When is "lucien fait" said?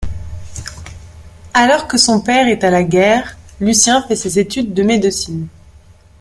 3.59-4.15